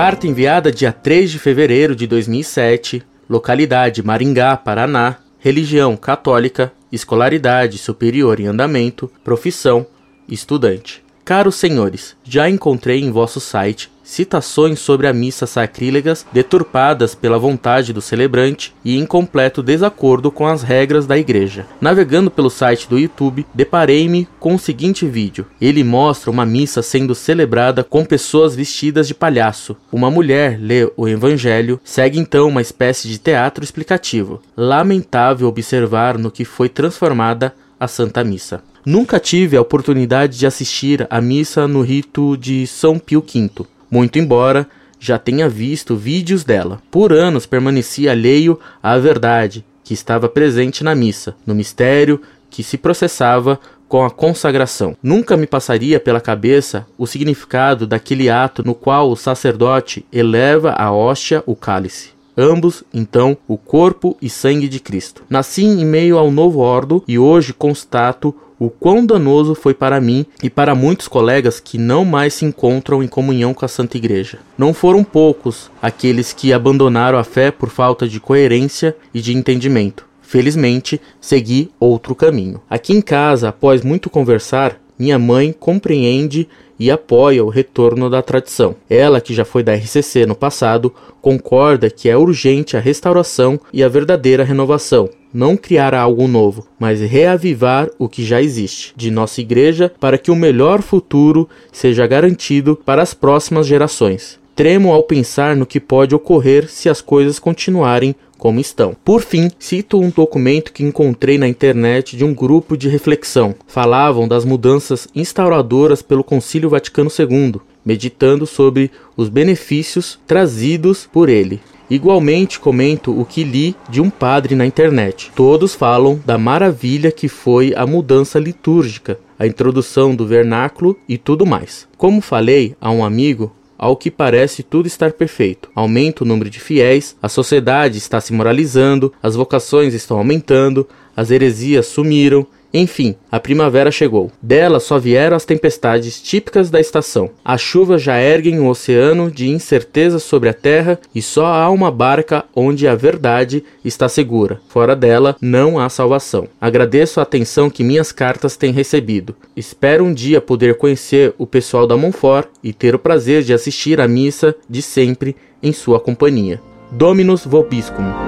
Carta 0.00 0.28
enviada 0.28 0.70
dia 0.70 0.92
3 0.92 1.28
de 1.28 1.40
fevereiro 1.40 1.92
de 1.96 2.06
2007, 2.06 3.02
localidade 3.28 4.00
Maringá, 4.00 4.56
Paraná, 4.56 5.16
religião 5.40 5.96
católica, 5.96 6.72
escolaridade 6.92 7.78
superior 7.78 8.38
em 8.38 8.46
andamento, 8.46 9.10
profissão 9.24 9.84
estudante. 10.28 11.04
Caros 11.24 11.56
senhores, 11.56 12.16
já 12.22 12.48
encontrei 12.48 13.00
em 13.00 13.10
vosso 13.10 13.40
site 13.40 13.90
citações 14.08 14.78
sobre 14.80 15.06
a 15.06 15.12
missa 15.12 15.46
sacrílegas 15.46 16.24
deturpadas 16.32 17.14
pela 17.14 17.38
vontade 17.38 17.92
do 17.92 18.00
celebrante 18.00 18.74
e 18.82 18.96
em 18.96 19.04
completo 19.04 19.62
desacordo 19.62 20.32
com 20.32 20.46
as 20.46 20.62
regras 20.62 21.06
da 21.06 21.18
igreja. 21.18 21.66
Navegando 21.78 22.30
pelo 22.30 22.48
site 22.48 22.88
do 22.88 22.98
YouTube, 22.98 23.46
deparei-me 23.52 24.26
com 24.40 24.54
o 24.54 24.58
seguinte 24.58 25.06
vídeo. 25.06 25.44
Ele 25.60 25.84
mostra 25.84 26.30
uma 26.30 26.46
missa 26.46 26.80
sendo 26.80 27.14
celebrada 27.14 27.84
com 27.84 28.02
pessoas 28.02 28.56
vestidas 28.56 29.06
de 29.06 29.14
palhaço. 29.14 29.76
Uma 29.92 30.10
mulher 30.10 30.58
lê 30.58 30.90
o 30.96 31.06
evangelho, 31.06 31.78
segue 31.84 32.18
então 32.18 32.48
uma 32.48 32.62
espécie 32.62 33.08
de 33.08 33.18
teatro 33.18 33.62
explicativo. 33.62 34.40
Lamentável 34.56 35.46
observar 35.46 36.16
no 36.16 36.30
que 36.30 36.46
foi 36.46 36.70
transformada 36.70 37.54
a 37.78 37.86
Santa 37.86 38.24
Missa. 38.24 38.62
Nunca 38.86 39.20
tive 39.20 39.54
a 39.54 39.60
oportunidade 39.60 40.38
de 40.38 40.46
assistir 40.46 41.06
à 41.10 41.20
missa 41.20 41.68
no 41.68 41.82
rito 41.82 42.38
de 42.38 42.66
São 42.66 42.98
Pio 42.98 43.20
V 43.20 43.66
muito 43.90 44.18
embora 44.18 44.66
já 45.00 45.18
tenha 45.18 45.48
visto 45.48 45.96
vídeos 45.96 46.44
dela. 46.44 46.82
Por 46.90 47.12
anos 47.12 47.46
permaneci 47.46 48.08
alheio 48.08 48.58
à 48.82 48.98
verdade 48.98 49.64
que 49.84 49.94
estava 49.94 50.28
presente 50.28 50.82
na 50.84 50.94
missa, 50.94 51.34
no 51.46 51.54
mistério 51.54 52.20
que 52.50 52.62
se 52.62 52.76
processava 52.76 53.58
com 53.88 54.04
a 54.04 54.10
consagração. 54.10 54.96
Nunca 55.02 55.36
me 55.36 55.46
passaria 55.46 55.98
pela 55.98 56.20
cabeça 56.20 56.86
o 56.98 57.06
significado 57.06 57.86
daquele 57.86 58.28
ato 58.28 58.62
no 58.62 58.74
qual 58.74 59.10
o 59.10 59.16
sacerdote 59.16 60.04
eleva 60.12 60.72
a 60.72 60.92
hóstia, 60.92 61.42
o 61.46 61.56
cálice 61.56 62.17
ambos, 62.38 62.84
então, 62.94 63.36
o 63.48 63.58
corpo 63.58 64.16
e 64.22 64.30
sangue 64.30 64.68
de 64.68 64.78
Cristo. 64.78 65.24
Nasci 65.28 65.64
em 65.64 65.84
meio 65.84 66.16
ao 66.16 66.30
novo 66.30 66.60
ordo 66.60 67.02
e 67.08 67.18
hoje 67.18 67.52
constato 67.52 68.32
o 68.58 68.70
quão 68.70 69.04
danoso 69.04 69.54
foi 69.54 69.72
para 69.72 70.00
mim 70.00 70.26
e 70.42 70.50
para 70.50 70.74
muitos 70.74 71.06
colegas 71.06 71.60
que 71.60 71.78
não 71.78 72.04
mais 72.04 72.34
se 72.34 72.44
encontram 72.44 73.02
em 73.02 73.08
comunhão 73.08 73.54
com 73.54 73.64
a 73.64 73.68
Santa 73.68 73.96
Igreja. 73.96 74.38
Não 74.56 74.74
foram 74.74 75.04
poucos 75.04 75.70
aqueles 75.80 76.32
que 76.32 76.52
abandonaram 76.52 77.18
a 77.18 77.24
fé 77.24 77.50
por 77.50 77.68
falta 77.68 78.08
de 78.08 78.18
coerência 78.18 78.96
e 79.14 79.20
de 79.20 79.36
entendimento. 79.36 80.06
Felizmente, 80.20 81.00
segui 81.20 81.70
outro 81.80 82.14
caminho. 82.14 82.60
Aqui 82.68 82.92
em 82.92 83.00
casa, 83.00 83.48
após 83.48 83.82
muito 83.82 84.10
conversar, 84.10 84.78
minha 84.98 85.18
mãe 85.18 85.52
compreende 85.52 86.48
e 86.78 86.90
apoia 86.90 87.44
o 87.44 87.48
retorno 87.48 88.08
da 88.08 88.22
tradição. 88.22 88.76
Ela, 88.88 89.20
que 89.20 89.34
já 89.34 89.44
foi 89.44 89.62
da 89.62 89.74
RCC 89.74 90.26
no 90.26 90.34
passado, 90.34 90.94
concorda 91.20 91.90
que 91.90 92.08
é 92.08 92.16
urgente 92.16 92.76
a 92.76 92.80
restauração 92.80 93.58
e 93.72 93.82
a 93.82 93.88
verdadeira 93.88 94.44
renovação, 94.44 95.10
não 95.32 95.56
criar 95.56 95.94
algo 95.94 96.28
novo, 96.28 96.66
mas 96.78 97.00
reavivar 97.00 97.90
o 97.98 98.08
que 98.08 98.24
já 98.24 98.40
existe 98.40 98.94
de 98.96 99.10
nossa 99.10 99.40
igreja 99.40 99.92
para 100.00 100.18
que 100.18 100.30
o 100.30 100.36
melhor 100.36 100.82
futuro 100.82 101.48
seja 101.72 102.06
garantido 102.06 102.76
para 102.84 103.02
as 103.02 103.12
próximas 103.12 103.66
gerações. 103.66 104.38
Tremo 104.58 104.92
ao 104.92 105.04
pensar 105.04 105.54
no 105.54 105.64
que 105.64 105.78
pode 105.78 106.16
ocorrer 106.16 106.68
se 106.68 106.88
as 106.88 107.00
coisas 107.00 107.38
continuarem 107.38 108.12
como 108.36 108.58
estão. 108.58 108.92
Por 109.04 109.22
fim, 109.22 109.52
cito 109.56 110.00
um 110.00 110.10
documento 110.10 110.72
que 110.72 110.82
encontrei 110.82 111.38
na 111.38 111.46
internet 111.46 112.16
de 112.16 112.24
um 112.24 112.34
grupo 112.34 112.76
de 112.76 112.88
reflexão. 112.88 113.54
Falavam 113.68 114.26
das 114.26 114.44
mudanças 114.44 115.06
instauradoras 115.14 116.02
pelo 116.02 116.24
Concílio 116.24 116.68
Vaticano 116.68 117.08
II, 117.08 117.60
meditando 117.86 118.48
sobre 118.48 118.90
os 119.16 119.28
benefícios 119.28 120.18
trazidos 120.26 121.06
por 121.06 121.28
ele. 121.28 121.60
Igualmente 121.88 122.58
comento 122.58 123.16
o 123.16 123.24
que 123.24 123.44
li 123.44 123.76
de 123.88 124.00
um 124.00 124.10
padre 124.10 124.56
na 124.56 124.66
internet. 124.66 125.30
Todos 125.36 125.72
falam 125.72 126.20
da 126.26 126.36
maravilha 126.36 127.12
que 127.12 127.28
foi 127.28 127.72
a 127.76 127.86
mudança 127.86 128.40
litúrgica, 128.40 129.20
a 129.38 129.46
introdução 129.46 130.16
do 130.16 130.26
vernáculo 130.26 130.98
e 131.08 131.16
tudo 131.16 131.46
mais. 131.46 131.86
Como 131.96 132.20
falei 132.20 132.74
a 132.80 132.90
um 132.90 133.04
amigo, 133.04 133.52
ao 133.78 133.96
que 133.96 134.10
parece 134.10 134.62
tudo 134.62 134.86
estar 134.86 135.12
perfeito. 135.12 135.70
Aumenta 135.74 136.24
o 136.24 136.26
número 136.26 136.50
de 136.50 136.58
fiéis, 136.58 137.16
a 137.22 137.28
sociedade 137.28 137.96
está 137.96 138.20
se 138.20 138.32
moralizando, 138.32 139.12
as 139.22 139.36
vocações 139.36 139.94
estão 139.94 140.18
aumentando, 140.18 140.86
as 141.16 141.30
heresias 141.30 141.86
sumiram, 141.86 142.46
enfim, 142.72 143.14
a 143.30 143.40
primavera 143.40 143.90
chegou. 143.90 144.30
Dela 144.42 144.78
só 144.80 144.98
vieram 144.98 145.36
as 145.36 145.44
tempestades 145.44 146.20
típicas 146.20 146.70
da 146.70 146.80
estação. 146.80 147.30
As 147.44 147.60
chuvas 147.60 148.02
já 148.02 148.20
erguem 148.20 148.60
um 148.60 148.68
oceano 148.68 149.30
de 149.30 149.48
incerteza 149.48 150.18
sobre 150.18 150.48
a 150.48 150.54
terra 150.54 150.98
e 151.14 151.22
só 151.22 151.46
há 151.46 151.70
uma 151.70 151.90
barca 151.90 152.44
onde 152.54 152.86
a 152.86 152.94
verdade 152.94 153.64
está 153.84 154.08
segura. 154.08 154.60
Fora 154.68 154.94
dela, 154.94 155.36
não 155.40 155.78
há 155.78 155.88
salvação. 155.88 156.46
Agradeço 156.60 157.20
a 157.20 157.22
atenção 157.22 157.70
que 157.70 157.84
minhas 157.84 158.12
cartas 158.12 158.56
têm 158.56 158.72
recebido. 158.72 159.34
Espero 159.56 160.04
um 160.04 160.12
dia 160.12 160.40
poder 160.40 160.76
conhecer 160.76 161.34
o 161.38 161.46
pessoal 161.46 161.86
da 161.86 161.96
Monfort 161.96 162.48
e 162.62 162.72
ter 162.72 162.94
o 162.94 162.98
prazer 162.98 163.42
de 163.42 163.54
assistir 163.54 164.00
à 164.00 164.06
missa 164.06 164.54
de 164.68 164.82
sempre 164.82 165.34
em 165.62 165.72
sua 165.72 165.98
companhia. 165.98 166.60
Dominus 166.90 167.44
Vobiscum. 167.44 168.27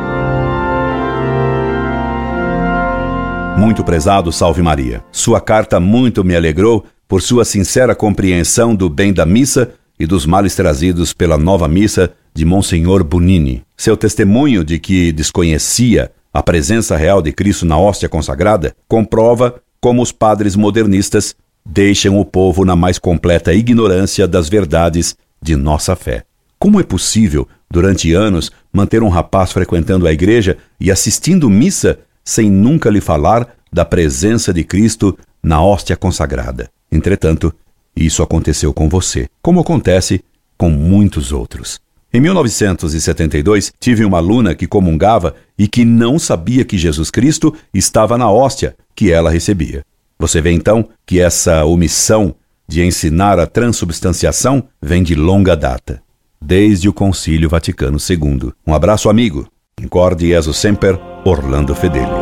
Muito 3.60 3.84
prezado 3.84 4.32
Salve 4.32 4.62
Maria. 4.62 5.04
Sua 5.12 5.38
carta 5.38 5.78
muito 5.78 6.24
me 6.24 6.34
alegrou 6.34 6.86
por 7.06 7.20
sua 7.20 7.44
sincera 7.44 7.94
compreensão 7.94 8.74
do 8.74 8.88
bem 8.88 9.12
da 9.12 9.26
missa 9.26 9.74
e 9.98 10.06
dos 10.06 10.24
males 10.24 10.54
trazidos 10.54 11.12
pela 11.12 11.36
nova 11.36 11.68
missa 11.68 12.10
de 12.34 12.46
Monsenhor 12.46 13.04
Bonini. 13.04 13.62
Seu 13.76 13.98
testemunho 13.98 14.64
de 14.64 14.78
que 14.78 15.12
desconhecia 15.12 16.10
a 16.32 16.42
presença 16.42 16.96
real 16.96 17.20
de 17.20 17.32
Cristo 17.32 17.66
na 17.66 17.76
hóstia 17.76 18.08
consagrada 18.08 18.74
comprova 18.88 19.60
como 19.78 20.00
os 20.00 20.10
padres 20.10 20.56
modernistas 20.56 21.36
deixam 21.62 22.18
o 22.18 22.24
povo 22.24 22.64
na 22.64 22.74
mais 22.74 22.98
completa 22.98 23.52
ignorância 23.52 24.26
das 24.26 24.48
verdades 24.48 25.14
de 25.40 25.54
nossa 25.54 25.94
fé. 25.94 26.24
Como 26.58 26.80
é 26.80 26.82
possível, 26.82 27.46
durante 27.70 28.14
anos, 28.14 28.50
manter 28.72 29.02
um 29.02 29.08
rapaz 29.10 29.52
frequentando 29.52 30.06
a 30.06 30.12
igreja 30.12 30.56
e 30.80 30.90
assistindo 30.90 31.50
missa 31.50 31.98
sem 32.24 32.50
nunca 32.50 32.90
lhe 32.90 33.00
falar 33.00 33.48
da 33.72 33.84
presença 33.84 34.52
de 34.52 34.64
Cristo 34.64 35.16
na 35.42 35.62
hóstia 35.62 35.96
consagrada. 35.96 36.70
Entretanto, 36.90 37.52
isso 37.94 38.22
aconteceu 38.22 38.72
com 38.72 38.88
você, 38.88 39.28
como 39.42 39.60
acontece 39.60 40.22
com 40.56 40.70
muitos 40.70 41.32
outros. 41.32 41.80
Em 42.12 42.20
1972, 42.20 43.72
tive 43.78 44.04
uma 44.04 44.18
aluna 44.18 44.54
que 44.54 44.66
comungava 44.66 45.34
e 45.56 45.68
que 45.68 45.84
não 45.84 46.18
sabia 46.18 46.64
que 46.64 46.76
Jesus 46.76 47.10
Cristo 47.10 47.54
estava 47.72 48.18
na 48.18 48.30
hóstia 48.30 48.74
que 48.96 49.12
ela 49.12 49.30
recebia. 49.30 49.84
Você 50.18 50.40
vê 50.40 50.50
então 50.50 50.88
que 51.06 51.20
essa 51.20 51.64
omissão 51.64 52.34
de 52.66 52.82
ensinar 52.82 53.38
a 53.38 53.46
transubstanciação 53.46 54.64
vem 54.82 55.02
de 55.02 55.14
longa 55.14 55.56
data, 55.56 56.02
desde 56.40 56.88
o 56.88 56.92
Concílio 56.92 57.48
Vaticano 57.48 57.98
II. 57.98 58.52
Um 58.66 58.74
abraço, 58.74 59.08
amigo. 59.08 59.48
Incorde 59.80 60.28
Jesus 60.28 60.56
Semper, 60.56 60.98
Orlando 61.24 61.74
Fedeli. 61.74 62.19